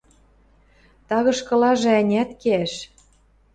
Тагышкылажы-ӓнят 1.07 2.29
кеӓш. 2.41 2.73